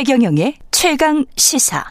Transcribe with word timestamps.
최경영의 0.00 0.54
최강 0.70 1.26
시사. 1.36 1.84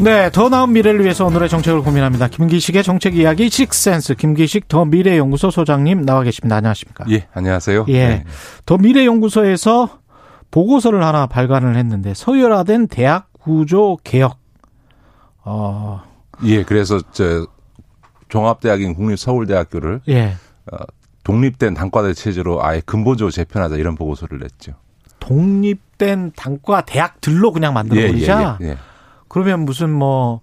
네, 0.00 0.30
더 0.30 0.48
나은 0.48 0.72
미래를 0.72 1.02
위해서 1.02 1.26
오늘의 1.26 1.50
정책을 1.50 1.82
고민합니다. 1.82 2.28
김기식의 2.28 2.82
정책 2.82 3.18
이야기 3.18 3.50
식센스 3.50 4.14
김기식 4.14 4.68
더 4.68 4.86
미래 4.86 5.18
연구소 5.18 5.50
소장님 5.50 6.06
나와 6.06 6.22
계십니다. 6.22 6.56
안녕하십니까? 6.56 7.04
예, 7.10 7.26
안녕하세요. 7.34 7.84
예, 7.88 8.08
네. 8.08 8.24
더 8.64 8.78
미래 8.78 9.04
연구소에서 9.04 9.98
보고서를 10.50 11.04
하나 11.04 11.26
발간을 11.26 11.76
했는데 11.76 12.14
서열화된 12.14 12.88
대학 12.88 13.28
구조 13.34 13.98
개혁. 14.02 14.47
어, 15.48 16.02
예, 16.44 16.62
그래서 16.62 17.00
저 17.12 17.46
종합대학인 18.28 18.94
국립서울대학교를 18.94 20.02
예, 20.08 20.34
어, 20.70 20.76
독립된 21.24 21.74
단과대 21.74 22.12
체제로 22.14 22.62
아예 22.62 22.80
근본적으로 22.84 23.30
재편하자 23.30 23.76
이런 23.76 23.94
보고서를 23.94 24.38
냈죠. 24.38 24.72
독립된 25.20 26.32
단과 26.36 26.82
대학들로 26.82 27.52
그냥 27.52 27.74
만들어 27.74 28.00
버리자. 28.06 28.58
예, 28.60 28.66
예, 28.66 28.70
예. 28.70 28.78
그러면 29.28 29.60
무슨 29.60 29.90
뭐, 29.90 30.40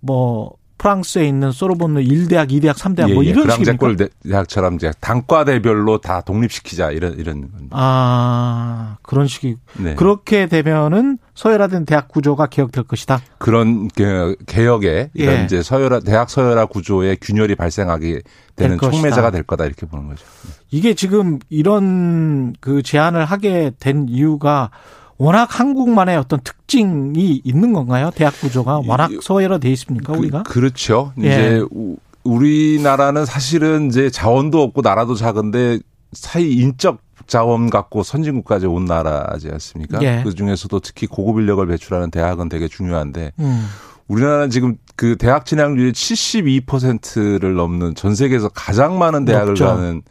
뭐, 0.00 0.56
프랑스에 0.86 1.28
있는 1.28 1.52
소르본느 1.52 2.00
1대학, 2.00 2.50
2대학, 2.50 2.72
3대학 2.74 3.10
예, 3.10 3.14
뭐 3.14 3.24
예. 3.24 3.28
이런 3.28 3.44
그랑제골 3.44 3.90
식입니까? 3.92 4.16
대학처럼 4.28 4.74
이제 4.74 4.90
단과대별로 5.00 5.98
다 5.98 6.22
독립시키자 6.22 6.90
이런 6.90 7.16
이런. 7.20 7.48
아, 7.70 8.96
그런 9.02 9.28
식이. 9.28 9.54
네. 9.78 9.94
그렇게 9.94 10.46
되면은 10.46 11.18
서열화된 11.36 11.84
대학 11.86 12.08
구조가 12.08 12.46
개혁될 12.46 12.82
것이다. 12.82 13.20
그런 13.38 13.86
개- 13.86 14.34
개혁에 14.46 15.10
이런 15.14 15.36
예. 15.38 15.44
이제 15.44 15.62
서열화 15.62 16.00
대학 16.00 16.28
서열화 16.28 16.66
구조의 16.66 17.18
균열이 17.20 17.54
발생하게 17.54 18.22
되는 18.56 18.76
될. 18.76 18.90
촉매자가 18.90 19.30
될 19.30 19.44
거다 19.44 19.66
이렇게 19.66 19.86
보는 19.86 20.08
거죠. 20.08 20.24
이게 20.72 20.94
지금 20.94 21.38
이런 21.48 22.54
그 22.60 22.82
제안을 22.82 23.24
하게 23.24 23.70
된 23.78 24.06
이유가 24.08 24.70
워낙 25.18 25.48
한국만의 25.60 26.16
어떤 26.16 26.40
특징이 26.42 27.40
있는 27.44 27.72
건가요? 27.72 28.10
대학 28.14 28.38
구조가 28.40 28.82
워낙 28.86 29.10
이- 29.12 29.18
서열화돼 29.22 29.70
있습니까, 29.72 30.12
우리가? 30.12 30.42
그, 30.44 30.58
렇죠 30.58 31.12
예. 31.22 31.26
이제 31.26 31.64
우- 31.70 31.96
우리나라는 32.24 33.24
사실은 33.24 33.88
이제 33.88 34.10
자원도 34.10 34.62
없고 34.62 34.80
나라도 34.82 35.14
작은데 35.14 35.78
사이 36.12 36.52
인적 36.52 36.98
자원 37.26 37.70
갖고 37.70 38.02
선진국까지 38.02 38.66
온 38.66 38.84
나라지 38.84 39.48
않습니까? 39.52 40.02
예. 40.02 40.22
그 40.24 40.34
중에서도 40.34 40.80
특히 40.80 41.06
고급 41.06 41.40
인력을 41.40 41.64
배출하는 41.66 42.10
대학은 42.10 42.48
되게 42.48 42.68
중요한데 42.68 43.32
음. 43.38 43.66
우리나라는 44.08 44.50
지금 44.50 44.76
그 44.96 45.16
대학 45.16 45.46
진학률이 45.46 45.92
72%를 45.92 47.54
넘는 47.54 47.94
전 47.94 48.14
세계에서 48.14 48.48
가장 48.50 48.98
많은 48.98 49.24
대학을 49.24 49.48
높죠. 49.48 49.66
가는 49.66 50.02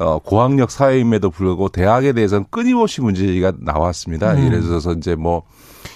어, 0.00 0.18
고학력 0.18 0.70
사회임에도 0.70 1.30
불구하고 1.30 1.68
대학에 1.68 2.12
대해서는 2.12 2.46
끊임없이 2.50 3.00
문제가 3.00 3.52
나왔습니다. 3.58 4.32
음. 4.34 4.46
예를 4.46 4.62
들어서 4.62 4.92
이제 4.92 5.14
뭐, 5.14 5.42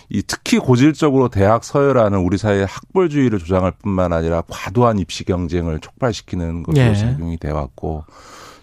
이 0.08 0.22
특히 0.22 0.58
고질적으로 0.58 1.28
대학 1.28 1.64
서열화는 1.64 2.18
우리 2.18 2.38
사회의 2.38 2.66
학벌주의를 2.66 3.38
조장할 3.38 3.72
뿐만 3.82 4.12
아니라 4.12 4.42
과도한 4.48 4.98
입시 4.98 5.24
경쟁을 5.24 5.80
촉발시키는 5.80 6.62
것으로 6.62 6.84
예. 6.84 6.94
작용이 6.94 7.36
돼 7.38 7.50
왔고 7.50 8.04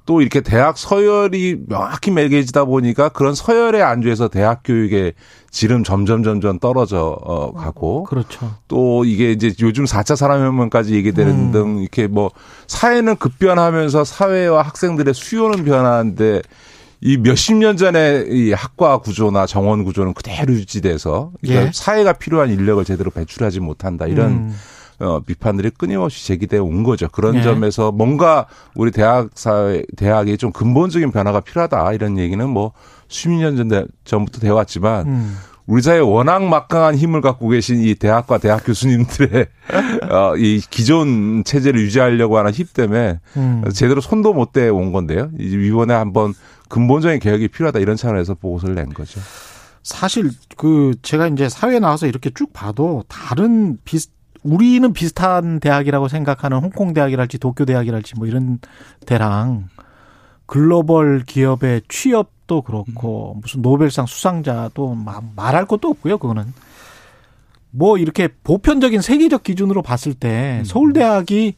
또 0.06 0.22
이렇게 0.22 0.42
대학 0.42 0.78
서열이 0.78 1.66
명확히 1.68 2.12
매개지다 2.12 2.66
보니까 2.66 3.10
그런 3.10 3.36
서열에 3.36 3.82
안주해서 3.82 4.28
대학 4.28 4.62
교육의 4.64 5.14
질은 5.50 5.84
점점 5.84 6.24
점점 6.24 6.60
떨어져 6.60 7.18
어, 7.22 7.54
가고 7.54 8.04
그렇죠. 8.04 8.56
또 8.68 9.06
이게 9.06 9.32
이제 9.32 9.54
요즘 9.62 9.86
4차 9.86 10.16
산업혁명까지 10.16 10.94
얘기되는 10.96 11.32
음. 11.32 11.52
등 11.52 11.78
이렇게 11.80 12.08
뭐 12.08 12.32
사회는 12.68 13.16
급변하면서 13.18 14.04
사회와 14.04 14.64
학생들의 14.64 15.14
수요는 15.14 15.64
변하는데 15.64 16.42
이 17.06 17.18
몇십 17.18 17.58
년 17.58 17.78
전에 17.78 18.26
이 18.30 18.52
학과 18.54 18.98
구조나 18.98 19.46
정원 19.46 19.84
구조는 19.84 20.14
그대로 20.14 20.54
유지돼서 20.54 21.32
그러니까 21.42 21.68
예. 21.68 21.72
사회가 21.74 22.14
필요한 22.14 22.50
인력을 22.50 22.84
제대로 22.86 23.12
배출하지 23.12 23.60
못한다 23.60 24.08
이런 24.08 24.32
음. 24.32 24.56
어, 25.00 25.20
비판들이 25.22 25.72
끊임없이 25.72 26.26
제기돼 26.28 26.58
온 26.60 26.84
거죠. 26.84 27.08
그런 27.10 27.36
예. 27.36 27.42
점에서 27.42 27.92
뭔가 27.92 28.46
우리 28.76 28.92
대학 28.92 29.30
사회, 29.36 29.84
대학이 29.98 30.38
좀 30.38 30.52
근본적인 30.52 31.12
변화가 31.12 31.42
필요하다 31.42 31.94
이런 31.94 32.18
얘기는 32.18 32.48
뭐 32.50 32.72
수십 33.08 33.30
년 33.30 33.56
전, 33.58 33.88
전부터 34.06 34.40
되어 34.40 34.56
왔지만 34.56 35.08
음. 35.08 35.38
우리 35.66 35.82
사회에 35.82 36.00
워낙 36.00 36.44
막강한 36.44 36.96
힘을 36.96 37.22
갖고 37.22 37.48
계신 37.48 37.82
이 37.82 37.96
대학과 37.96 38.38
대학 38.38 38.66
교수님들의 38.66 39.48
어, 40.12 40.36
이 40.38 40.62
기존 40.70 41.44
체제를 41.46 41.80
유지하려고 41.82 42.38
하는 42.38 42.52
힘 42.52 42.66
때문에 42.74 43.20
음. 43.38 43.64
제대로 43.74 44.02
손도 44.02 44.34
못 44.34 44.52
대 44.52 44.68
온 44.70 44.92
건데요. 44.92 45.30
이번에 45.40 45.94
한번 45.94 46.34
근본적인 46.70 47.20
개혁이 47.20 47.48
필요하다 47.48 47.80
이런 47.80 47.96
차원에서 47.96 48.34
보고서를 48.36 48.76
낸 48.76 48.90
거죠. 48.90 49.22
사실 49.84 50.32
그 50.58 50.96
제가 51.02 51.28
이제 51.28 51.50
사회에 51.50 51.80
나와서 51.80 52.08
이렇게 52.08 52.30
쭉 52.34 52.52
봐도 52.54 53.04
다른 53.08 53.78
비슷 53.84 54.12
우리는 54.44 54.92
비슷한 54.94 55.60
대학이라고 55.60 56.08
생각하는 56.08 56.58
홍콩 56.60 56.94
대학이랄지 56.94 57.38
도쿄 57.40 57.66
대학이랄지 57.66 58.16
뭐 58.18 58.28
이런 58.28 58.60
대랑 59.06 59.70
글로벌 60.46 61.24
기업의 61.26 61.82
취업도 61.88 62.62
그렇고 62.62 63.38
무슨 63.42 63.62
노벨상 63.62 64.06
수상자도 64.06 64.94
마- 64.96 65.22
말할 65.36 65.66
것도 65.66 65.88
없고요. 65.90 66.18
그거는 66.18 66.54
뭐 67.72 67.98
이렇게 67.98 68.28
보편적인 68.44 69.02
세계적 69.02 69.44
기준으로 69.44 69.82
봤을 69.82 70.14
때 70.14 70.62
서울대학이 70.66 71.56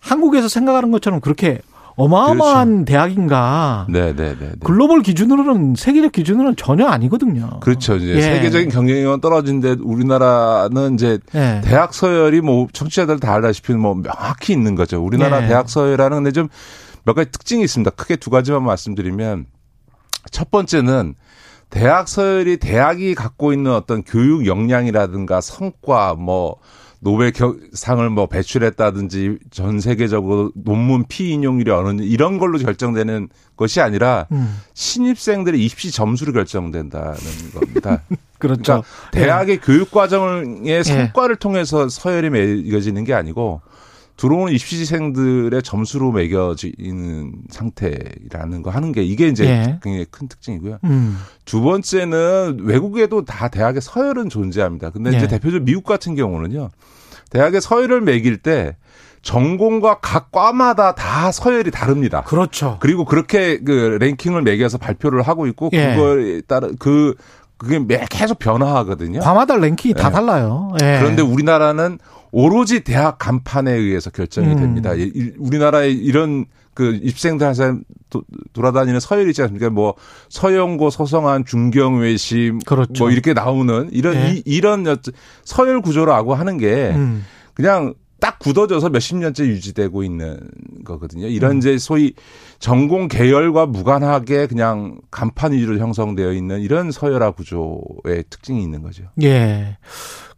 한국에서 0.00 0.48
생각하는 0.48 0.90
것처럼 0.90 1.20
그렇게 1.20 1.60
어마어마한 2.04 2.84
대학인가? 2.84 3.86
네, 3.88 4.14
네, 4.14 4.34
네. 4.34 4.36
네. 4.38 4.52
글로벌 4.64 5.02
기준으로는 5.02 5.74
세계적 5.76 6.12
기준으로는 6.12 6.56
전혀 6.56 6.86
아니거든요. 6.86 7.60
그렇죠. 7.60 7.96
이제 7.96 8.14
예. 8.16 8.20
세계적인 8.22 8.70
경쟁력은 8.70 9.20
떨어진데 9.20 9.76
우리나라는 9.82 10.94
이제 10.94 11.18
예. 11.34 11.60
대학 11.64 11.94
서열이 11.94 12.40
뭐 12.40 12.66
청취자들 12.72 13.20
다 13.20 13.34
알다시피 13.34 13.74
뭐 13.74 13.94
명확히 13.94 14.52
있는 14.52 14.74
거죠. 14.74 15.02
우리나라 15.02 15.42
예. 15.44 15.48
대학 15.48 15.68
서열화는 15.68 16.18
근데 16.18 16.32
좀 16.32 16.48
몇 17.04 17.14
가지 17.14 17.30
특징이 17.30 17.64
있습니다. 17.64 17.90
크게 17.92 18.16
두 18.16 18.30
가지만 18.30 18.64
말씀드리면 18.64 19.46
첫 20.30 20.50
번째는 20.50 21.14
대학 21.70 22.08
서열이 22.08 22.58
대학이 22.58 23.14
갖고 23.14 23.52
있는 23.52 23.72
어떤 23.72 24.02
교육 24.02 24.46
역량이라든가 24.46 25.40
성과 25.40 26.14
뭐 26.14 26.56
노벨 27.04 27.32
겨- 27.32 27.56
상을 27.72 28.08
뭐 28.10 28.26
배출했다든지 28.26 29.38
전 29.50 29.80
세계적으로 29.80 30.52
논문 30.54 31.04
피인용률이 31.08 31.68
어느 31.72 32.00
이런 32.02 32.38
걸로 32.38 32.58
결정되는 32.58 33.28
것이 33.56 33.80
아니라 33.80 34.28
음, 34.30 34.56
신입생들의 34.74 35.62
입시 35.64 35.90
점수로 35.90 36.32
결정된다는 36.32 37.16
겁니다. 37.52 38.02
그렇죠. 38.38 38.62
그러니까 38.62 38.82
대학의 39.10 39.60
교육 39.60 39.90
과정의 39.90 40.84
성과를 40.84 41.36
통해서 41.36 41.88
서열이 41.88 42.30
매겨지는 42.30 43.02
게 43.04 43.14
아니고 43.14 43.62
들어오는 44.22 44.52
입시생들의 44.52 45.64
점수로 45.64 46.12
매겨지는 46.12 47.32
상태라는 47.50 48.62
거 48.62 48.70
하는 48.70 48.92
게 48.92 49.02
이게 49.02 49.26
이제 49.26 49.44
예. 49.46 49.80
굉장히 49.82 50.06
큰 50.12 50.28
특징이고요. 50.28 50.78
음, 50.84 51.18
두 51.44 51.60
번째는 51.60 52.58
외국에도 52.60 53.24
다 53.24 53.48
대학의 53.48 53.80
서열은 53.82 54.28
존재합니다. 54.28 54.90
근데 54.90 55.12
예. 55.12 55.16
이제 55.16 55.26
대표적으로 55.26 55.64
미국 55.64 55.82
같은 55.82 56.14
경우는요. 56.14 56.70
대학의 57.30 57.60
서열을 57.60 58.00
매길 58.02 58.36
때 58.36 58.76
전공과 59.22 59.98
각 60.00 60.30
과마다 60.30 60.94
다 60.94 61.32
서열이 61.32 61.72
다릅니다. 61.72 62.22
그렇죠. 62.22 62.76
그리고 62.78 63.04
그렇게 63.04 63.58
그 63.58 63.98
랭킹을 64.00 64.42
매겨서 64.42 64.78
발표를 64.78 65.22
하고 65.22 65.48
있고 65.48 65.70
예. 65.72 65.96
그거에 65.96 66.42
따라 66.42 66.68
그 66.78 67.16
그게 67.56 67.80
매 67.80 68.06
계속 68.08 68.38
변화하거든요. 68.38 69.18
과마다 69.18 69.56
랭킹이 69.56 69.94
다 69.94 70.10
예. 70.10 70.12
달라요. 70.12 70.70
예. 70.80 70.98
그런데 71.00 71.22
우리나라는 71.22 71.98
오로지 72.32 72.80
대학 72.80 73.18
간판에 73.18 73.70
의해서 73.72 74.10
결정이 74.10 74.48
음. 74.48 74.56
됩니다. 74.56 74.90
우리나라의 75.38 75.94
이런 75.94 76.46
그 76.74 76.98
입생들 77.02 77.46
항상 77.46 77.84
도- 78.08 78.24
돌아다니는 78.54 78.98
서열 79.00 79.28
있지 79.28 79.42
않습니까? 79.42 79.68
뭐 79.68 79.94
서영고, 80.30 80.88
서성한, 80.90 81.44
중경외심 81.44 82.60
그렇죠. 82.60 83.04
뭐 83.04 83.10
이렇게 83.10 83.34
나오는 83.34 83.88
이런 83.92 84.14
예. 84.16 84.42
이, 84.46 84.60
여쭤- 84.60 85.12
서열 85.44 85.82
구조라고 85.82 86.34
하는 86.34 86.56
게 86.56 86.92
음, 86.94 87.24
그냥 87.52 87.92
딱 88.20 88.38
굳어져서 88.38 88.88
몇십 88.90 89.16
년째 89.16 89.44
유지되고 89.46 90.04
있는 90.04 90.38
거거든요. 90.84 91.26
이런 91.26 91.52
음. 91.52 91.58
이제 91.58 91.76
소위 91.76 92.14
전공 92.60 93.08
계열과 93.08 93.66
무관하게 93.66 94.46
그냥 94.46 95.00
간판 95.10 95.52
위주로 95.52 95.76
형성되어 95.78 96.32
있는 96.32 96.60
이런 96.60 96.92
서열화 96.92 97.32
구조의 97.32 98.24
특징이 98.30 98.62
있는 98.62 98.80
거죠. 98.80 99.02
예. 99.22 99.76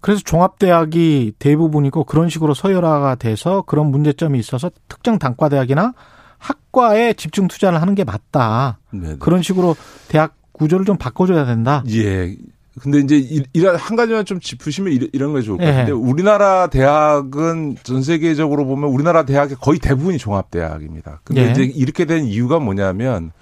그래서 0.05 0.21
종합대학이 0.23 1.33
대부분이고 1.39 2.05
그런 2.05 2.29
식으로 2.29 2.53
서열화가 2.53 3.15
돼서 3.15 3.63
그런 3.63 3.87
문제점이 3.87 4.39
있어서 4.39 4.71
특정 4.87 5.19
단과대학이나 5.19 5.95
학과에 6.37 7.15
집중 7.15 7.49
투자를 7.49 7.81
하는 7.81 7.95
게 7.95 8.05
맞다. 8.05 8.81
네. 8.91 9.17
그런 9.19 9.41
식으로 9.41 9.75
대학 10.09 10.35
구조를 10.53 10.85
좀 10.85 10.99
바꿔줘야 10.99 11.47
된다. 11.47 11.83
예. 11.89 12.37
근데 12.83 12.99
이제 12.99 13.17
이- 13.17 13.45
이런 13.55 13.77
한 13.77 13.97
가지만 13.97 14.27
좀 14.27 14.41
짚으시면 14.41 14.93
이런, 15.15 15.33
게 15.33 15.41
좋을 15.41 15.57
것 15.57 15.65
예. 15.65 15.71
같은데 15.71 15.93
우리나라 15.93 16.67
대학은 16.67 17.77
전 17.83 18.03
세계적으로 18.03 18.67
보면 18.67 18.91
우리나라 18.91 19.25
대학의 19.25 19.57
거의 19.59 19.79
대부분이 19.79 20.19
종합대학입니다. 20.19 21.23
근데 21.25 21.47
예. 21.47 21.51
이제 21.51 21.63
이렇게 21.63 22.05
된 22.05 22.27
이유가 22.27 22.59
뭐냐면 22.59 23.33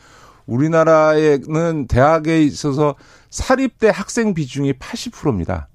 우리나라에는 0.47 1.89
대학에 1.89 2.41
있어서 2.45 2.95
사립대 3.31 3.91
학생 3.93 4.33
비중이 4.33 4.75
80%입니다. 4.75 5.67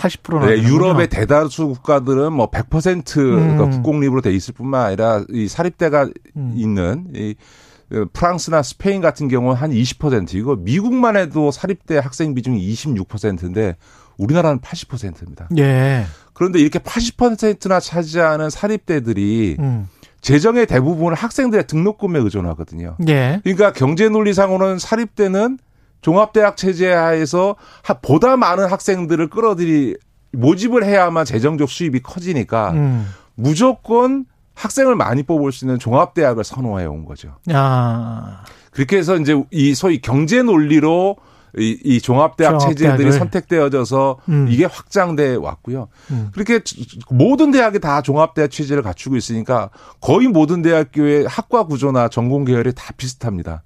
80%나. 0.00 0.46
네, 0.46 0.62
유럽의 0.62 1.08
대다수 1.08 1.68
국가들은 1.68 2.32
뭐 2.32 2.50
100% 2.50 3.14
그러니까 3.14 3.64
음. 3.64 3.70
국공립으로 3.70 4.22
돼 4.22 4.32
있을 4.32 4.54
뿐만 4.54 4.86
아니라 4.86 5.24
이 5.28 5.46
사립대가 5.46 6.08
음. 6.36 6.54
있는 6.56 7.06
이 7.14 7.34
어, 7.92 8.04
프랑스나 8.12 8.62
스페인 8.62 9.00
같은 9.00 9.28
경우는 9.28 9.56
한 9.56 9.70
20%이고 9.72 10.56
미국만 10.56 11.16
해도 11.16 11.50
사립대 11.50 11.98
학생 11.98 12.34
비중이 12.34 12.72
26%인데 12.72 13.76
우리나라는 14.16 14.60
80%입니다. 14.60 15.48
예. 15.58 16.04
그런데 16.32 16.60
이렇게 16.60 16.78
80%나 16.78 17.80
차지하는 17.80 18.48
사립대들이 18.50 19.56
음. 19.58 19.88
재정의 20.20 20.66
대부분을 20.66 21.14
학생들의 21.16 21.66
등록금에 21.66 22.18
의존하거든요. 22.20 22.96
예. 23.08 23.40
그러니까 23.42 23.72
경제 23.72 24.08
논리상으로는 24.08 24.78
사립대는 24.78 25.58
종합대학 26.00 26.56
체제 26.56 26.92
하에서 26.92 27.56
하- 27.82 27.94
보다 27.94 28.36
많은 28.36 28.66
학생들을 28.66 29.28
끌어들이 29.28 29.96
모집을 30.32 30.84
해야만 30.84 31.24
재정적 31.24 31.68
수입이 31.68 32.00
커지니까 32.00 32.70
음. 32.72 33.06
무조건 33.34 34.26
학생을 34.54 34.94
많이 34.94 35.22
뽑을 35.22 35.52
수 35.52 35.64
있는 35.64 35.78
종합대학을 35.78 36.44
선호해 36.44 36.84
온 36.86 37.04
거죠. 37.04 37.36
야. 37.50 38.44
그렇게 38.70 38.98
해서 38.98 39.16
이제 39.16 39.42
이 39.50 39.74
소위 39.74 40.00
경제 40.00 40.42
논리로 40.42 41.16
이, 41.58 41.76
이 41.82 42.00
종합대학. 42.00 42.60
체제들이 42.60 43.10
선택되어져서 43.18 44.18
음. 44.28 44.46
이게 44.48 44.66
확장돼 44.66 45.34
왔고요. 45.34 45.88
음. 46.12 46.28
그렇게 46.32 46.60
모든 47.10 47.50
대학이 47.50 47.80
다 47.80 48.02
종합대학 48.02 48.50
체제를 48.52 48.82
갖추고 48.84 49.16
있으니까 49.16 49.70
거의 50.00 50.28
모든 50.28 50.62
대학교의 50.62 51.26
학과 51.26 51.64
구조나 51.64 52.06
전공 52.08 52.44
계열이 52.44 52.72
다 52.76 52.92
비슷합니다. 52.96 53.62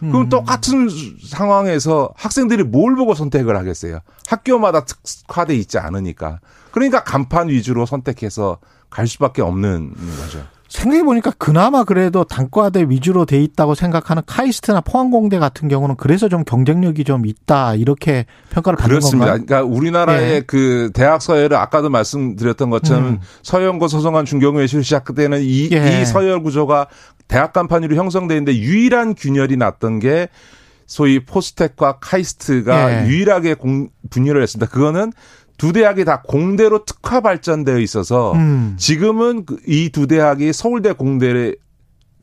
그럼 0.00 0.22
음. 0.22 0.28
똑같은 0.28 0.88
상황에서 1.24 2.12
학생들이 2.16 2.64
뭘 2.64 2.94
보고 2.96 3.14
선택을 3.14 3.56
하겠어요? 3.56 4.00
학교마다 4.26 4.84
특화돼 4.84 5.54
있지 5.56 5.78
않으니까. 5.78 6.40
그러니까 6.70 7.02
간판 7.04 7.48
위주로 7.48 7.86
선택해서 7.86 8.58
갈 8.90 9.06
수밖에 9.06 9.42
없는 9.42 9.94
거죠. 10.20 10.46
생각해 10.68 11.04
보니까 11.04 11.32
그나마 11.38 11.84
그래도 11.84 12.24
단과대 12.24 12.86
위주로 12.88 13.24
돼 13.24 13.42
있다고 13.42 13.74
생각하는 13.74 14.22
카이스트나 14.26 14.80
포항공대 14.80 15.38
같은 15.38 15.68
경우는 15.68 15.96
그래서 15.96 16.28
좀 16.28 16.44
경쟁력이 16.44 17.04
좀 17.04 17.26
있다 17.26 17.74
이렇게 17.74 18.26
평가를 18.50 18.76
받는 18.76 18.98
그렇습니다. 18.98 19.32
건가요? 19.32 19.46
그러니까 19.46 19.76
우리나라의 19.76 20.32
예. 20.34 20.40
그 20.40 20.90
대학 20.92 21.22
서열을 21.22 21.56
아까도 21.56 21.88
말씀드렸던 21.88 22.70
것처럼 22.70 23.06
음. 23.06 23.20
서영고 23.42 23.88
서성한 23.88 24.24
중경외실 24.24 24.82
시작 24.82 25.14
때는 25.14 25.40
이, 25.42 25.70
예. 25.72 26.00
이 26.00 26.04
서열 26.04 26.42
구조가 26.42 26.88
대학 27.28 27.52
간판위로 27.52 27.96
형성돼 27.96 28.34
있는데 28.34 28.58
유일한 28.58 29.14
균열이 29.14 29.56
났던 29.56 30.00
게 30.00 30.28
소위 30.86 31.24
포스텍과 31.24 31.98
카이스트가 32.00 33.04
예. 33.04 33.08
유일하게 33.08 33.54
공, 33.54 33.88
분열을 34.10 34.42
했습니다. 34.42 34.70
그거는 34.70 35.12
두 35.56 35.72
대학이 35.72 36.04
다 36.04 36.22
공대로 36.22 36.84
특화 36.84 37.20
발전되어 37.20 37.78
있어서 37.78 38.32
음. 38.34 38.74
지금은 38.78 39.44
그이두 39.46 40.06
대학이 40.06 40.52
서울대 40.52 40.92
공대와 40.92 41.54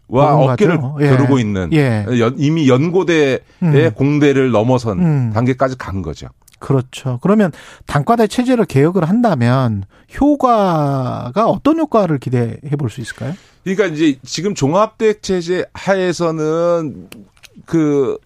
어깨를. 0.09 0.80
예. 1.01 1.09
겨루고 1.09 1.39
있는 1.39 1.71
예. 1.74 2.06
연- 2.19 2.35
이미 2.38 2.69
연고대의 2.69 3.39
음. 3.63 3.91
공대를 3.95 4.51
넘어선 4.51 5.00
음. 5.00 5.31
단계까지 5.33 5.77
간 5.77 6.01
거죠. 6.01 6.27
그렇죠. 6.59 7.19
그러면 7.21 7.51
단과대 7.88 8.27
체제를 8.27 8.63
개혁을 8.65 9.03
한다면 9.09 9.83
효과가 10.21 11.45
어떤 11.47 11.77
효과를 11.79 12.19
기대해 12.19 12.56
볼 12.77 12.89
수 12.89 13.01
있을까요? 13.01 13.33
그러니까 13.65 13.88
이제 13.88 14.18
지금 14.24 14.56
종합대 14.56 15.19
체제 15.21 15.65
하에서는 15.74 17.09
그 17.65 18.18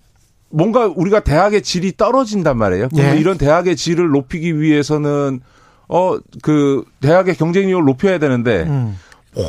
뭔가 0.49 0.85
우리가 0.87 1.21
대학의 1.21 1.61
질이 1.61 1.93
떨어진단 1.97 2.57
말이에요. 2.57 2.89
그러면 2.93 3.15
예. 3.15 3.19
이런 3.19 3.37
대학의 3.37 3.75
질을 3.75 4.09
높이기 4.09 4.59
위해서는 4.59 5.41
어 5.87 6.17
그 6.41 6.83
대학의 7.01 7.35
경쟁력을 7.35 7.83
높여야 7.85 8.19
되는데 8.19 8.63
음. 8.63 8.97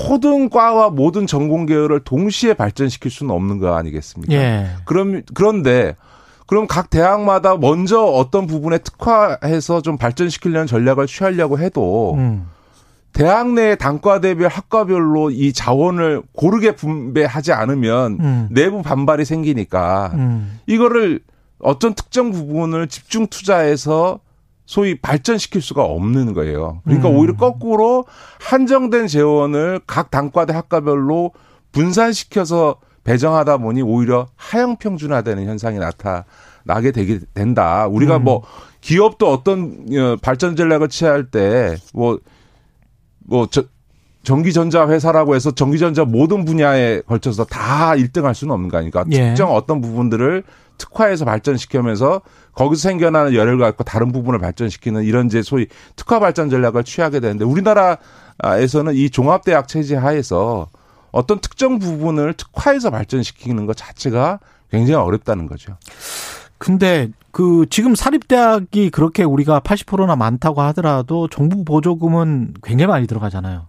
모든 0.08 0.50
과와 0.50 0.90
모든 0.90 1.26
전공 1.26 1.66
계열을 1.66 2.00
동시에 2.00 2.54
발전시킬 2.54 3.10
수는 3.10 3.34
없는 3.34 3.58
거 3.58 3.74
아니겠습니까? 3.74 4.32
예. 4.34 4.66
그럼 4.84 5.22
그런데 5.34 5.96
그럼 6.46 6.66
각 6.66 6.90
대학마다 6.90 7.56
먼저 7.56 8.02
어떤 8.02 8.46
부분에 8.46 8.78
특화해서 8.78 9.80
좀 9.82 9.96
발전시키려는 9.98 10.66
전략을 10.66 11.06
취하려고 11.06 11.58
해도 11.58 12.14
음. 12.14 12.46
대학 13.12 13.52
내 13.52 13.74
단과 13.74 14.20
대별 14.20 14.48
학과별로 14.48 15.30
이 15.30 15.52
자원을 15.52 16.22
고르게 16.32 16.72
분배하지 16.72 17.52
않으면 17.52 18.18
음. 18.20 18.48
내부 18.50 18.82
반발이 18.82 19.24
생기니까 19.24 20.12
음. 20.14 20.60
이거를 20.66 21.20
어떤 21.58 21.94
특정 21.94 22.30
부분을 22.30 22.86
집중 22.86 23.26
투자해서 23.26 24.20
소위 24.66 24.96
발전시킬 25.00 25.62
수가 25.62 25.82
없는 25.82 26.34
거예요. 26.34 26.82
그러니까 26.84 27.08
음. 27.08 27.16
오히려 27.16 27.34
거꾸로 27.36 28.04
한정된 28.40 29.06
재원을 29.06 29.80
각 29.86 30.10
단과대 30.10 30.52
학과별로 30.52 31.32
분산시켜서 31.72 32.76
배정하다 33.02 33.56
보니 33.58 33.80
오히려 33.80 34.26
하향 34.36 34.76
평준화되는 34.76 35.46
현상이 35.46 35.78
나타나게 35.78 36.92
되게 36.92 37.18
된다. 37.32 37.86
우리가 37.86 38.18
음. 38.18 38.24
뭐 38.24 38.42
기업도 38.82 39.32
어떤 39.32 39.86
어, 39.90 40.16
발전 40.20 40.54
전략을 40.54 40.88
취할 40.88 41.30
때뭐 41.30 42.20
뭐 43.28 43.46
저, 43.50 43.64
전기전자 44.22 44.88
회사라고 44.88 45.34
해서 45.34 45.50
전기전자 45.50 46.04
모든 46.04 46.44
분야에 46.44 47.02
걸쳐서 47.02 47.44
다 47.44 47.92
1등할 47.94 48.34
수는 48.34 48.52
없는 48.52 48.68
거 48.68 48.78
아닙니까? 48.78 49.04
예. 49.12 49.28
특정 49.28 49.54
어떤 49.54 49.80
부분들을 49.80 50.42
특화해서 50.78 51.24
발전시키면서 51.24 52.22
거기서 52.52 52.88
생겨나는 52.88 53.34
열을 53.34 53.58
갖고 53.58 53.84
다른 53.84 54.12
부분을 54.12 54.38
발전시키는 54.38 55.04
이런 55.04 55.26
이제 55.26 55.42
소위 55.42 55.66
특화 55.96 56.18
발전 56.18 56.50
전략을 56.50 56.84
취하게 56.84 57.20
되는데 57.20 57.44
우리나라에서는 57.44 58.94
이 58.94 59.10
종합대학 59.10 59.68
체제 59.68 59.94
하에서 59.96 60.68
어떤 61.10 61.40
특정 61.40 61.78
부분을 61.78 62.34
특화해서 62.34 62.90
발전시키는 62.90 63.66
것 63.66 63.76
자체가 63.76 64.40
굉장히 64.70 64.94
어렵다는 64.94 65.46
거죠. 65.46 65.76
근데 66.58 67.10
그 67.30 67.66
지금 67.70 67.94
사립대학이 67.94 68.90
그렇게 68.90 69.22
우리가 69.22 69.60
80%나 69.60 70.16
많다고 70.16 70.60
하더라도 70.62 71.28
정부 71.28 71.64
보조금은 71.64 72.54
굉장히 72.62 72.88
많이 72.88 73.06
들어가잖아요. 73.06 73.66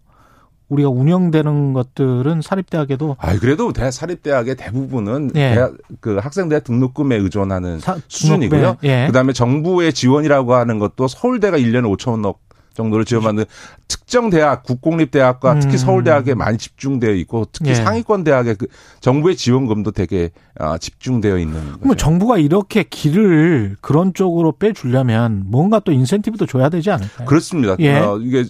우리가 0.69 0.89
운영되는 0.89 1.73
것들은 1.73 2.41
사립대학에도 2.43 3.15
아, 3.19 3.35
그래도 3.37 3.73
대 3.73 3.89
사립대학의 3.89 4.55
대부분은 4.55 5.31
예. 5.35 5.55
대학 5.55 5.73
그 5.99 6.17
학생대 6.17 6.61
등록금에 6.61 7.15
의존하는 7.15 7.79
사- 7.79 7.97
수준이고요. 8.07 8.77
예. 8.83 9.07
그다음에 9.07 9.33
정부의 9.33 9.93
지원이라고 9.93 10.53
하는 10.53 10.77
것도 10.77 11.07
서울대가 11.07 11.57
1년에 11.57 11.95
5천억 11.97 12.35
정도를 12.79 13.03
지원받는 13.03 13.43
특정 13.89 14.29
대학, 14.29 14.63
국공립대학과 14.63 15.53
음. 15.53 15.59
특히 15.59 15.77
서울대학에 15.77 16.33
많이 16.33 16.57
집중되어 16.57 17.11
있고 17.15 17.45
특히 17.51 17.71
예. 17.71 17.75
상위권 17.75 18.23
대학의 18.23 18.55
그 18.55 18.67
정부의 19.01 19.35
지원금도 19.35 19.91
되게 19.91 20.29
아, 20.57 20.77
집중되어 20.77 21.37
있는 21.37 21.53
거죠. 21.53 21.77
그러면 21.79 21.97
정부가 21.97 22.37
이렇게 22.37 22.83
길을 22.83 23.75
그런 23.81 24.13
쪽으로 24.13 24.53
빼주려면 24.53 25.43
뭔가 25.45 25.79
또 25.79 25.91
인센티브도 25.91 26.45
줘야 26.45 26.69
되지 26.69 26.89
않을까요? 26.91 27.27
그렇습니다. 27.27 27.75
예. 27.79 27.97
어, 27.97 28.17
이게 28.17 28.45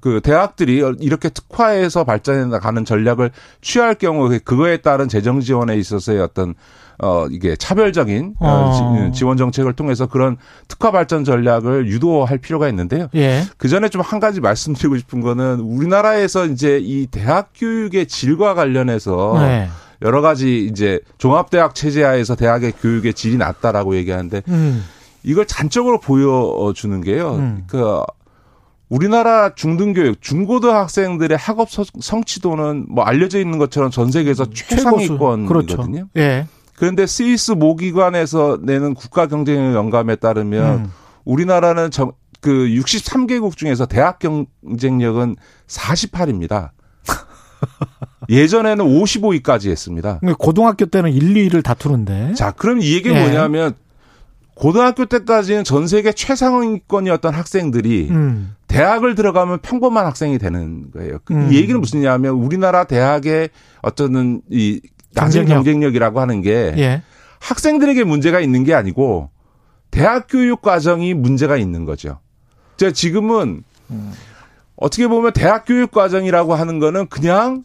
그 0.00 0.20
대학들이 0.22 0.82
이렇게 1.00 1.28
특화해서 1.28 2.04
발전해 2.04 2.46
나가는 2.46 2.84
전략을 2.84 3.30
취할 3.60 3.94
경우 3.94 4.28
그거에 4.44 4.78
따른 4.78 5.08
재정 5.08 5.40
지원에 5.40 5.76
있어서의 5.76 6.20
어떤 6.20 6.54
어 6.98 7.26
이게 7.30 7.56
차별적인 7.56 8.34
어, 8.38 8.48
어. 8.48 9.10
지- 9.12 9.18
지원 9.18 9.36
정책을 9.36 9.72
통해서 9.72 10.06
그런 10.06 10.36
특화 10.68 10.90
발전 10.92 11.24
전략을 11.24 11.88
유도할 11.88 12.38
필요가 12.38 12.68
있는데요. 12.68 13.08
예. 13.14 13.42
그 13.56 13.68
전에 13.68 13.88
좀 13.88 14.02
한 14.02 14.20
가지 14.20 14.40
말씀드리고 14.40 14.96
싶은 14.98 15.20
거는 15.20 15.60
우리나라에서 15.60 16.46
이제 16.46 16.78
이 16.82 17.06
대학 17.06 17.50
교육의 17.54 18.06
질과 18.06 18.54
관련해서 18.54 19.36
네. 19.40 19.68
여러 20.02 20.20
가지 20.20 20.64
이제 20.64 21.00
종합대학 21.18 21.74
체제하에서 21.74 22.34
대학의 22.36 22.72
교육의 22.80 23.14
질이 23.14 23.36
낮다라고 23.36 23.96
얘기하는데 23.96 24.42
음. 24.48 24.84
이걸 25.22 25.44
단적으로 25.46 25.98
보여주는 26.00 27.00
게요. 27.02 27.34
음. 27.36 27.64
그 27.68 28.00
우리나라 28.92 29.54
중등교육, 29.54 30.20
중고등 30.20 30.74
학생들의 30.74 31.38
학업 31.38 31.70
서- 31.70 31.82
성취도는 31.98 32.84
뭐 32.90 33.04
알려져 33.04 33.40
있는 33.40 33.56
것처럼 33.58 33.90
전 33.90 34.10
세계에서. 34.10 34.50
최상위권이거든요. 34.50 35.46
그렇죠. 35.48 35.88
예. 36.18 36.46
그런데 36.76 37.06
스위스 37.06 37.52
모기관에서 37.52 38.58
내는 38.60 38.92
국가 38.92 39.28
경쟁력 39.28 39.74
영감에 39.74 40.16
따르면 40.16 40.74
음. 40.74 40.92
우리나라는 41.24 41.90
정, 41.90 42.12
그 42.42 42.50
63개국 42.50 43.56
중에서 43.56 43.86
대학 43.86 44.18
경쟁력은 44.18 45.36
48입니다. 45.68 46.70
예전에는 48.28 48.84
55위까지 48.84 49.70
했습니다. 49.70 50.20
고등학교 50.38 50.84
때는 50.84 51.12
1, 51.12 51.32
2위를 51.48 51.62
다투는데. 51.64 52.34
자, 52.34 52.50
그럼 52.50 52.80
이 52.82 52.92
얘기가 52.92 53.14
예. 53.16 53.20
뭐냐면 53.22 53.72
고등학교 54.54 55.06
때까지는 55.06 55.64
전 55.64 55.86
세계 55.86 56.12
최상위권이었던 56.12 57.34
학생들이 57.34 58.08
음. 58.10 58.54
대학을 58.68 59.14
들어가면 59.14 59.60
평범한 59.60 60.06
학생이 60.06 60.38
되는 60.38 60.90
거예요. 60.90 61.18
그 61.24 61.34
음. 61.34 61.52
이 61.52 61.56
얘기는 61.56 61.78
무슨냐면 61.78 62.34
우리나라 62.34 62.84
대학의 62.84 63.50
어떤 63.82 64.42
이 64.50 64.80
낮은 65.14 65.42
경쟁력. 65.42 65.54
경쟁력 65.56 65.94
이라고 65.94 66.20
하는 66.20 66.40
게 66.40 66.74
예. 66.76 67.02
학생들에게 67.40 68.04
문제가 68.04 68.40
있는 68.40 68.64
게 68.64 68.74
아니고 68.74 69.30
대학 69.90 70.26
교육 70.28 70.62
과정이 70.62 71.12
문제가 71.12 71.56
있는 71.56 71.84
거죠. 71.84 72.20
자, 72.76 72.90
지금은 72.92 73.62
어떻게 74.76 75.06
보면 75.06 75.32
대학 75.32 75.64
교육 75.66 75.90
과정이라고 75.90 76.54
하는 76.54 76.78
거는 76.78 77.08
그냥 77.08 77.64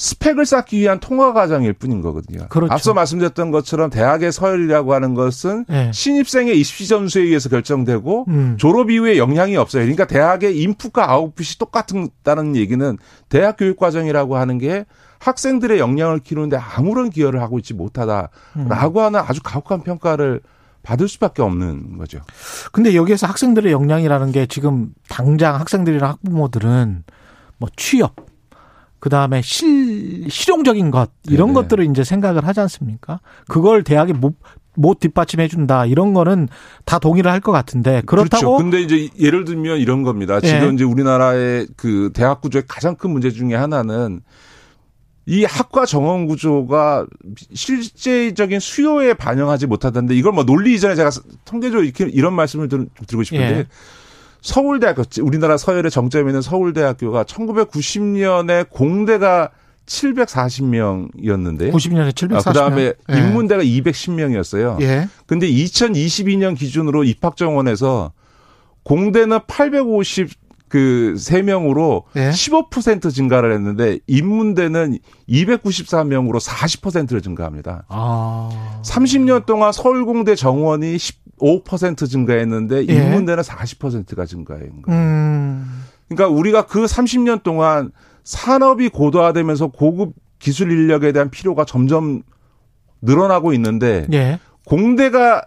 스펙을 0.00 0.46
쌓기 0.46 0.78
위한 0.78 0.98
통과 0.98 1.34
과정일 1.34 1.74
뿐인 1.74 2.00
거거든요. 2.00 2.48
그렇죠. 2.48 2.72
앞서 2.72 2.94
말씀드렸던 2.94 3.50
것처럼 3.50 3.90
대학의 3.90 4.32
서열이라고 4.32 4.94
하는 4.94 5.12
것은 5.12 5.66
예. 5.68 5.90
신입생의 5.92 6.58
입시 6.58 6.88
점수에 6.88 7.24
의해서 7.24 7.50
결정되고 7.50 8.24
음. 8.28 8.56
졸업 8.58 8.90
이후에 8.90 9.18
영향이 9.18 9.58
없어요. 9.58 9.82
그러니까 9.82 10.06
대학의 10.06 10.58
인풋과 10.58 11.10
아웃풋이 11.10 11.58
똑같다는 11.58 12.56
얘기는 12.56 12.96
대학 13.28 13.58
교육 13.58 13.76
과정이라고 13.76 14.38
하는 14.38 14.56
게 14.56 14.86
학생들의 15.18 15.78
역량을 15.78 16.20
키우는데 16.20 16.56
아무런 16.56 17.10
기여를 17.10 17.42
하고 17.42 17.58
있지 17.58 17.74
못하다라고 17.74 19.02
하는 19.02 19.20
아주 19.20 19.42
가혹한 19.42 19.82
평가를 19.82 20.40
받을 20.82 21.08
수밖에 21.08 21.42
없는 21.42 21.98
거죠. 21.98 22.20
근데 22.72 22.94
여기에서 22.94 23.26
학생들의 23.26 23.70
역량이라는 23.70 24.32
게 24.32 24.46
지금 24.46 24.94
당장 25.10 25.56
학생들이나 25.56 26.08
학부모들은 26.08 27.04
뭐 27.58 27.68
취업, 27.76 28.29
그 29.00 29.08
다음에 29.08 29.40
실, 29.42 30.30
실용적인 30.30 30.90
것, 30.90 31.10
이런 31.28 31.48
네네. 31.48 31.62
것들을 31.62 31.90
이제 31.90 32.04
생각을 32.04 32.46
하지 32.46 32.60
않습니까? 32.60 33.20
그걸 33.48 33.82
대학이 33.82 34.12
못, 34.12 34.36
못 34.76 35.00
뒷받침해 35.00 35.48
준다, 35.48 35.86
이런 35.86 36.12
거는 36.14 36.48
다 36.84 36.98
동의를 36.98 37.30
할 37.30 37.40
것 37.40 37.50
같은데, 37.50 38.02
그렇다고. 38.06 38.28
그렇죠. 38.28 38.56
근데 38.58 38.80
이제 38.82 39.08
예를 39.18 39.44
들면 39.44 39.78
이런 39.78 40.02
겁니다. 40.02 40.38
예. 40.42 40.46
지금 40.46 40.74
이제 40.74 40.84
우리나라의 40.84 41.66
그 41.76 42.10
대학 42.14 42.40
구조의 42.42 42.64
가장 42.68 42.94
큰 42.94 43.10
문제 43.10 43.30
중에 43.30 43.54
하나는 43.54 44.20
이 45.26 45.44
학과 45.44 45.86
정원 45.86 46.26
구조가 46.26 47.06
실제적인 47.54 48.58
수요에 48.58 49.14
반영하지 49.14 49.66
못하던데 49.66 50.14
이걸 50.14 50.32
뭐 50.32 50.44
논리 50.44 50.74
이전에 50.74 50.94
제가 50.94 51.10
통계적으로 51.44 51.84
이렇게 51.84 52.04
이런 52.06 52.34
말씀을 52.34 52.68
드리고 52.68 53.22
싶은데 53.22 53.58
예. 53.58 53.66
서울대학교 54.42 55.02
우리나라 55.22 55.56
서열의 55.56 55.90
정점에 55.90 56.30
있는 56.30 56.42
서울대학교가 56.42 57.24
1990년에 57.24 58.68
공대가 58.70 59.50
740명이었는데요. 59.86 61.72
90년에 61.72 62.12
740명. 62.12 62.44
그 62.44 62.52
다음에 62.52 62.92
인문대가 63.08 63.62
210명이었어요. 63.62 64.80
예. 64.82 65.08
근데 65.26 65.48
2022년 65.48 66.56
기준으로 66.56 67.04
입학 67.04 67.36
정원에서 67.36 68.12
공대는 68.84 69.40
850 69.46 70.30
그 70.70 71.14
3명으로 71.16 72.04
예. 72.14 72.30
15% 72.30 73.12
증가를 73.12 73.52
했는데 73.52 73.98
인문대는 74.06 74.98
294명으로 75.28 76.40
40%를 76.40 77.20
증가합니다. 77.20 77.84
아. 77.88 78.80
30년 78.84 79.46
동안 79.46 79.72
서울공대 79.72 80.36
정원이 80.36 80.96
15% 80.96 82.08
증가했는데 82.08 82.86
예. 82.88 82.94
인문대는 82.94 83.42
40%가 83.42 84.24
증가한 84.24 84.82
거예요. 84.82 84.96
음. 84.96 85.82
그러니까 86.08 86.28
우리가 86.28 86.66
그 86.66 86.84
30년 86.84 87.42
동안 87.42 87.90
산업이 88.22 88.90
고도화되면서 88.90 89.68
고급 89.68 90.12
기술 90.38 90.70
인력에 90.70 91.10
대한 91.10 91.30
필요가 91.30 91.64
점점 91.64 92.22
늘어나고 93.02 93.52
있는데 93.54 94.06
예. 94.12 94.38
공대가 94.64 95.46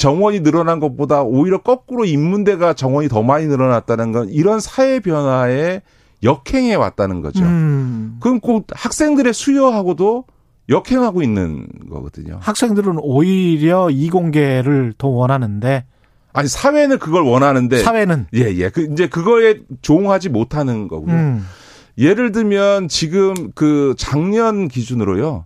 정원이 0.00 0.40
늘어난 0.40 0.80
것보다 0.80 1.22
오히려 1.22 1.58
거꾸로 1.58 2.06
인문대가 2.06 2.72
정원이 2.72 3.08
더 3.08 3.22
많이 3.22 3.46
늘어났다는 3.46 4.12
건 4.12 4.30
이런 4.30 4.58
사회 4.58 4.98
변화에 4.98 5.82
역행해 6.22 6.74
왔다는 6.74 7.20
거죠. 7.20 7.44
음. 7.44 8.16
그럼 8.20 8.40
꼭 8.40 8.66
학생들의 8.72 9.34
수요하고도 9.34 10.24
역행하고 10.70 11.22
있는 11.22 11.66
거거든요. 11.90 12.38
학생들은 12.40 12.96
오히려 13.02 13.90
이공계를 13.90 14.94
더 14.96 15.08
원하는데, 15.08 15.84
아니 16.32 16.48
사회는 16.48 16.98
그걸 16.98 17.22
원하는데 17.22 17.80
사회는. 17.80 18.28
예, 18.34 18.54
예. 18.54 18.70
그 18.70 18.88
이제 18.90 19.06
그거에 19.06 19.56
조응하지 19.82 20.30
못하는 20.30 20.88
거고요. 20.88 21.14
음. 21.14 21.46
예를 21.98 22.32
들면 22.32 22.88
지금 22.88 23.52
그 23.54 23.94
작년 23.98 24.68
기준으로요. 24.68 25.44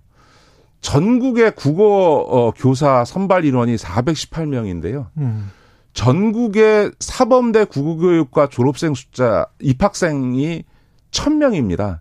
전국의 0.85 1.55
국어 1.57 1.85
어, 2.29 2.51
교사 2.53 3.07
선발 3.07 3.47
인원이 3.47 3.77
418명인데요. 3.77 5.07
음. 5.17 5.51
전국의 5.95 6.93
사범대 7.01 7.65
국어교육과 7.65 8.49
졸업생 8.49 8.93
숫자 8.93 9.47
입학생이 9.61 10.65
1000명입니다. 11.11 12.01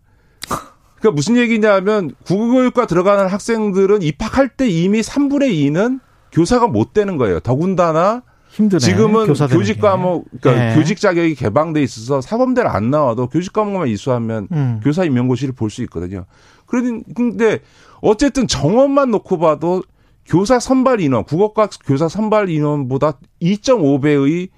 그러니까 0.99 1.15
무슨 1.15 1.37
얘기냐면 1.37 2.11
국어교육과 2.25 2.85
들어가는 2.85 3.27
학생들은 3.27 4.01
입학할 4.01 4.49
때 4.49 4.67
이미 4.67 4.99
3분의 4.99 5.51
2는 5.53 6.01
교사가 6.33 6.67
못 6.67 6.91
되는 6.93 7.15
거예요. 7.15 7.39
더군다나 7.39 8.23
힘드네. 8.49 8.79
지금은 8.79 9.33
교직 9.33 9.75
게. 9.75 9.79
과목 9.79 10.25
그러니까 10.41 10.71
예. 10.71 10.75
교직 10.75 10.99
자격이 10.99 11.35
개방돼 11.35 11.81
있어서 11.83 12.19
사범대를 12.19 12.69
안 12.69 12.91
나와도 12.91 13.27
교직 13.29 13.53
과목만 13.53 13.87
이수하면 13.87 14.49
음. 14.51 14.81
교사 14.83 15.05
임용고시를 15.05 15.53
볼 15.53 15.69
수 15.69 15.81
있거든요. 15.83 16.25
그런데 16.65 17.59
어쨌든 18.03 18.47
정원만 18.47 19.11
놓고 19.11 19.39
봐도 19.39 19.81
교사 20.25 20.59
선발 20.59 20.99
인원, 21.01 21.23
국어과 21.23 21.69
교사 21.85 22.07
선발 22.09 22.49
인원보다 22.49 23.17
2.5배의 23.41 24.49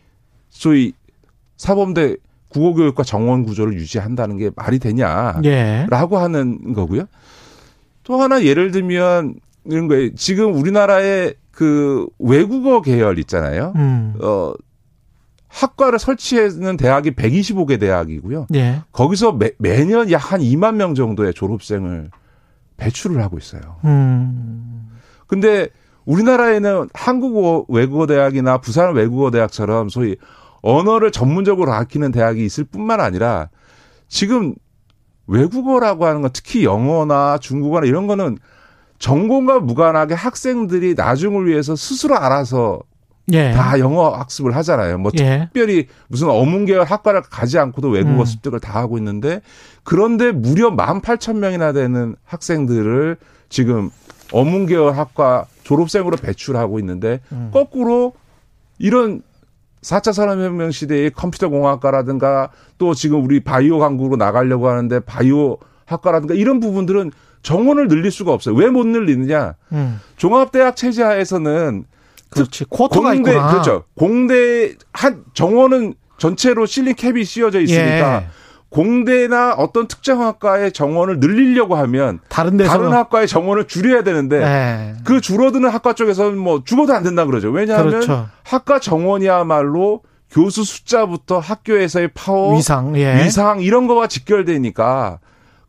소위 0.50 0.94
사범대 1.58 2.18
국어교육과 2.50 3.04
정원 3.04 3.44
구조를 3.44 3.74
유지한다는 3.74 4.38
게 4.38 4.50
말이 4.56 4.80
되냐라고 4.80 5.46
예. 5.46 5.88
하는 6.20 6.74
거고요. 6.74 7.06
또 8.04 8.22
하나 8.22 8.44
예를 8.44 8.72
들면 8.72 9.36
이런 9.66 9.88
거예요. 9.88 10.16
지금 10.16 10.54
우리나라의 10.56 11.36
그 11.52 12.08
외국어 12.20 12.82
계열 12.82 13.20
있잖아요. 13.20 13.74
음. 13.76 14.14
어 14.22 14.54
학과를 15.48 16.00
설치하는 16.00 16.78
대학이 16.78 17.12
125개 17.12 17.80
대학이고요. 17.80 18.48
예. 18.56 18.82
거기서 18.92 19.34
매, 19.34 19.52
매년 19.58 20.12
약 20.12 20.32
한 20.32 20.42
2만 20.42 20.76
명 20.76 20.96
정도의 20.96 21.34
졸업생을 21.34 22.10
배출을 22.78 23.22
하고 23.22 23.38
있어요. 23.38 23.62
음. 23.86 24.90
근데 25.28 25.70
우리나라에는 26.06 26.90
한국 26.94 27.66
외국어 27.70 28.06
대학이나 28.06 28.60
부산 28.60 28.94
외국어 28.94 29.32
대학처럼 29.32 29.90
소위 29.90 30.16
언어를 30.62 31.12
전문적으로 31.12 31.72
가르치는 31.72 32.12
대학이 32.12 32.44
있을 32.44 32.64
뿐만 32.64 33.00
아니라 33.00 33.50
지금 34.08 34.56
외국어라고 35.28 36.06
하는 36.06 36.22
건 36.22 36.32
특히 36.34 36.64
영어나 36.64 37.38
중국어나 37.40 37.88
이런 37.88 38.08
거는 38.08 38.38
전공과 39.00 39.60
무관하게 39.60 40.14
학생들이 40.14 40.94
나중을 40.96 41.48
위해서 41.48 41.76
스스로 41.76 42.18
알아서 42.18 42.82
예. 43.34 43.52
다 43.52 43.80
영어 43.80 44.10
학습을 44.10 44.56
하잖아요. 44.58 44.98
뭐 45.00 45.12
예. 45.20 45.50
특별히 45.52 45.88
무슨 46.08 46.30
어문계열 46.30 46.84
학과를 46.84 47.24
가지 47.24 47.58
않고도 47.58 47.90
외국어 47.90 48.20
음. 48.22 48.26
습득을 48.26 48.60
다 48.60 48.80
하고 48.80 48.98
있는데 48.98 49.42
그런데 49.84 50.32
무려 50.32 50.70
18,000명이나 50.72 51.74
되는 51.74 52.16
학생들을 52.24 53.18
지금 53.50 53.90
어문계열 54.32 54.94
학과 54.96 55.46
졸업생으로 55.64 56.18
배출하고 56.18 56.80
있는데 56.80 57.20
음. 57.32 57.50
거꾸로 57.52 58.14
이런 58.78 59.22
4차 59.82 60.14
산업혁명 60.14 60.72
시대의 60.72 61.12
컴퓨터 61.12 61.50
공학과라든가 61.50 62.50
또 62.78 62.94
지금 62.94 63.24
우리 63.24 63.40
바이오 63.40 63.80
강국으로 63.80 64.18
나가려고 64.18 64.68
하는데 64.68 65.00
바이오 65.00 65.58
학과라든가 65.86 66.34
이런 66.34 66.60
부분들은 66.60 67.12
정원을 67.44 67.88
늘릴 67.88 68.10
수가 68.10 68.34
없어요. 68.34 68.56
왜 68.56 68.70
못 68.72 68.88
늘리느냐? 68.88 69.54
음. 69.74 70.00
종합대학 70.18 70.76
체제 70.76 71.04
하에서는 71.04 71.86
그렇지. 72.36 72.66
쿼터가 72.66 73.14
공대 73.14 73.32
있구나. 73.32 73.52
그렇죠. 73.52 73.84
공대 73.96 74.74
한 74.94 75.24
정원은 75.34 75.96
전체로 76.18 76.66
실링 76.66 76.94
캡이 76.96 77.24
씌워져 77.24 77.62
있으니까 77.62 78.22
예. 78.22 78.28
공대나 78.70 79.54
어떤 79.54 79.88
특정 79.88 80.22
학과의 80.22 80.74
정원을 80.74 81.20
늘리려고 81.20 81.76
하면 81.76 82.20
다른 82.30 82.58
데서 82.58 82.70
다른 82.70 82.92
학과의 82.92 83.28
정원을 83.28 83.68
줄여야 83.68 84.04
되는데 84.04 84.42
예. 84.42 84.94
그 85.04 85.22
줄어드는 85.22 85.70
학과 85.70 85.94
쪽에서는 85.94 86.38
뭐 86.38 86.64
죽어도 86.66 86.94
안 86.94 87.04
된다 87.04 87.26
그러죠. 87.26 87.50
왜냐하면 87.50 87.90
그렇죠. 87.90 88.28
학과 88.44 88.80
정원이야말로 88.80 90.02
교수 90.30 90.66
숫자부터 90.66 91.40
학교에서의 91.40 92.10
파워, 92.14 92.58
위상. 92.58 92.98
예. 92.98 93.24
위상 93.24 93.62
이런 93.62 93.88
거와 93.88 94.08
직결되니까 94.08 95.20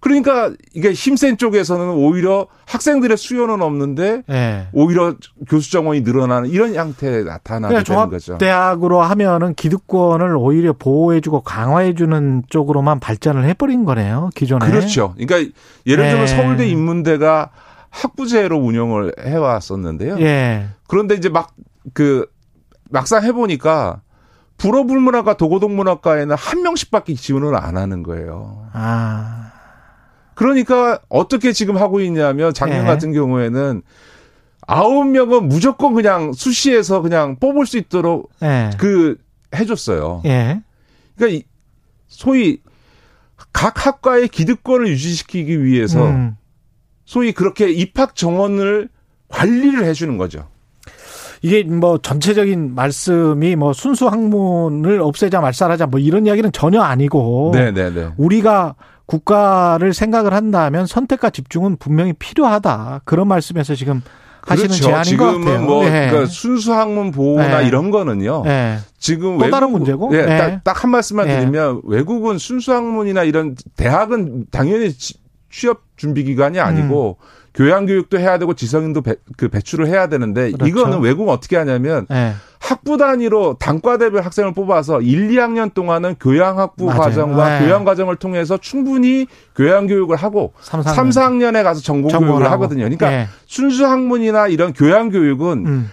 그러니까 0.06 0.52
이게 0.74 0.92
힘센 0.92 1.36
쪽에서는 1.36 1.90
오히려 1.90 2.46
학생들의 2.66 3.16
수요는 3.16 3.62
없는데 3.62 4.22
예. 4.30 4.68
오히려 4.72 5.14
교수 5.48 5.70
정원이 5.72 6.02
늘어나는 6.02 6.48
이런 6.50 6.74
형태에 6.74 7.22
나타나게 7.22 7.74
그러니까 7.74 7.94
되는 7.94 8.10
거죠. 8.10 8.24
종합대학으로 8.26 9.02
하면은 9.02 9.54
기득권을 9.54 10.36
오히려 10.36 10.72
보호해주고 10.72 11.40
강화해주는 11.40 12.44
쪽으로만 12.48 13.00
발전을 13.00 13.44
해버린 13.44 13.84
거네요. 13.84 14.30
기존에. 14.34 14.66
그렇죠. 14.66 15.14
그러니까 15.16 15.52
예를 15.86 16.04
들면 16.04 16.26
네. 16.26 16.26
서울대 16.26 16.68
인문대가 16.68 17.50
학부제로 17.90 18.58
운영을 18.58 19.12
해왔었는데요. 19.20 20.18
예. 20.20 20.66
그런데 20.86 21.14
이제 21.14 21.28
막 21.28 21.54
그 21.92 22.26
막상 22.90 23.22
해보니까 23.24 24.02
불어불문학과 24.58 25.36
도고동문학과에는 25.36 26.34
한 26.36 26.62
명씩밖에 26.62 27.14
지원을 27.14 27.56
안 27.56 27.76
하는 27.76 28.02
거예요. 28.02 28.68
아. 28.72 29.45
그러니까 30.36 31.00
어떻게 31.08 31.52
지금 31.52 31.78
하고 31.78 32.00
있냐면 32.00 32.52
작년 32.52 32.82
예. 32.82 32.86
같은 32.86 33.12
경우에는 33.12 33.82
아홉 34.66 35.08
명은 35.08 35.48
무조건 35.48 35.94
그냥 35.94 36.32
수시에서 36.32 37.00
그냥 37.00 37.36
뽑을 37.36 37.66
수 37.66 37.78
있도록 37.78 38.30
예. 38.42 38.70
그 38.78 39.16
해줬어요. 39.54 40.22
예. 40.26 40.60
그러니까 41.16 41.38
이 41.38 41.42
소위 42.06 42.60
각 43.52 43.86
학과의 43.86 44.28
기득권을 44.28 44.88
유지시키기 44.88 45.64
위해서 45.64 46.06
음. 46.06 46.36
소위 47.06 47.32
그렇게 47.32 47.70
입학 47.70 48.14
정원을 48.14 48.90
관리를 49.28 49.86
해주는 49.86 50.18
거죠. 50.18 50.48
이게 51.42 51.62
뭐 51.64 51.98
전체적인 51.98 52.74
말씀이 52.74 53.56
뭐 53.56 53.72
순수 53.72 54.06
학문을 54.08 55.00
없애자 55.00 55.40
말살하자 55.40 55.86
뭐 55.86 56.00
이런 56.00 56.26
이야기는 56.26 56.52
전혀 56.52 56.80
아니고 56.82 57.52
네네네. 57.54 58.10
우리가 58.16 58.74
국가를 59.06 59.94
생각을 59.94 60.32
한다면 60.34 60.86
선택과 60.86 61.30
집중은 61.30 61.76
분명히 61.76 62.12
필요하다. 62.12 63.02
그런 63.04 63.28
말씀에서 63.28 63.74
지금 63.74 64.02
하시는 64.42 64.68
그렇죠. 64.68 64.84
제안인 64.84 65.16
것 65.16 65.30
지금은 65.32 65.44
같아요. 65.44 65.66
뭐 65.66 65.84
예. 65.84 65.90
그러니까 65.90 66.26
순수 66.26 66.72
학문 66.72 67.10
보호나 67.10 67.60
네. 67.60 67.66
이런 67.68 67.90
거는요. 67.90 68.44
예. 68.46 68.78
지금 68.98 69.38
또 69.38 69.50
다른 69.50 69.70
문제고? 69.72 70.10
예, 70.16 70.22
네. 70.22 70.60
딱한 70.64 70.90
말씀만 70.90 71.26
네. 71.26 71.38
드리면 71.40 71.82
외국은 71.84 72.38
순수 72.38 72.72
학문이나 72.72 73.22
이런 73.24 73.54
대학은 73.76 74.46
당연히 74.50 74.92
지- 74.92 75.14
취업 75.50 75.82
준비 75.96 76.22
기관이 76.24 76.60
아니고 76.60 77.16
교양 77.56 77.86
교육도 77.86 78.18
해야 78.18 78.38
되고 78.38 78.52
지성인도 78.54 79.00
배, 79.00 79.16
그 79.36 79.48
배출을 79.48 79.86
해야 79.88 80.08
되는데 80.08 80.52
그렇죠. 80.52 80.66
이거는 80.66 81.00
외국은 81.00 81.32
어떻게 81.32 81.56
하냐면 81.56 82.06
예. 82.12 82.34
학부 82.58 82.98
단위로 82.98 83.56
단과대별 83.58 84.22
학생을 84.24 84.52
뽑아서 84.52 85.00
1, 85.00 85.30
2학년 85.30 85.72
동안은 85.72 86.16
교양 86.20 86.58
학부 86.58 86.86
맞아요. 86.86 87.00
과정과 87.00 87.58
네. 87.58 87.64
교양 87.66 87.84
과정을 87.84 88.16
통해서 88.16 88.58
충분히 88.58 89.26
교양 89.54 89.86
교육을 89.86 90.16
하고 90.16 90.52
3, 90.60 90.82
3, 90.82 91.08
4학년에 91.10 91.62
가서 91.62 91.80
전공 91.80 92.10
교육을 92.10 92.44
하고. 92.44 92.52
하거든요. 92.54 92.84
그러니까 92.84 93.12
예. 93.12 93.28
순수 93.46 93.86
학문이나 93.86 94.48
이런 94.48 94.72
교양 94.72 95.10
교육은 95.10 95.66
음. 95.66 95.90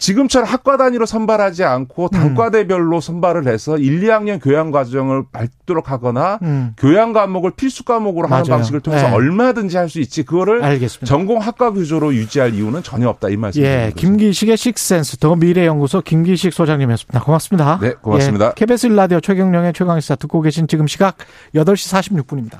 지금처럼 0.00 0.48
학과 0.48 0.76
단위로 0.76 1.04
선발하지 1.06 1.62
않고 1.62 2.08
단과대별로 2.08 3.00
선발을 3.00 3.46
해서 3.46 3.76
1, 3.76 4.00
2학년 4.00 4.42
교양 4.42 4.70
과정을 4.70 5.24
밟도록 5.30 5.90
하거나 5.90 6.38
음. 6.42 6.74
교양 6.78 7.12
과목을 7.12 7.52
필수 7.52 7.84
과목으로 7.84 8.26
하는 8.26 8.44
맞아요. 8.44 8.56
방식을 8.56 8.80
통해서 8.80 9.08
네. 9.08 9.14
얼마든지 9.14 9.76
할 9.76 9.90
수 9.90 10.00
있지 10.00 10.22
그거를 10.22 10.62
알겠습니다. 10.62 11.04
전공 11.06 11.38
학과 11.38 11.72
규조로 11.72 12.14
유지할 12.14 12.54
이유는 12.54 12.82
전혀 12.84 13.08
없다 13.08 13.28
이 13.28 13.36
말씀입니다. 13.36 13.86
예, 13.86 13.92
김기식의 13.94 14.56
식센스 14.56 15.16
더 15.18 15.34
미래연구소 15.36 16.00
김기식 16.02 16.52
소장님이었습니다. 16.52 17.20
고맙습니다. 17.24 17.78
네, 17.82 17.94
고맙습니다. 18.00 18.46
예, 18.46 18.52
KBS 18.54 18.86
라디오 18.86 19.20
최경령의 19.20 19.72
최강시사 19.72 20.14
듣고 20.14 20.40
계신 20.42 20.66
지금 20.68 20.86
시각 20.86 21.16
8시 21.54 22.24
46분입니다. 22.24 22.58